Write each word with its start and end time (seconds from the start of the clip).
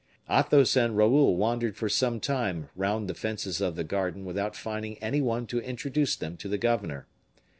Athos 0.27 0.75
and 0.75 0.97
Raoul 0.97 1.35
wandered 1.37 1.77
for 1.77 1.87
some 1.87 2.19
time 2.19 2.69
round 2.75 3.07
the 3.07 3.13
fences 3.13 3.61
of 3.61 3.75
the 3.75 3.83
garden 3.83 4.25
without 4.25 4.55
finding 4.55 4.97
any 4.97 5.21
one 5.21 5.45
to 5.45 5.59
introduce 5.61 6.15
them 6.15 6.37
to 6.37 6.47
the 6.49 6.57
governor. 6.57 7.05